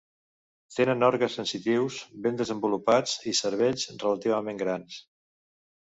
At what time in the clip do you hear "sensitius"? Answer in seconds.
1.39-1.99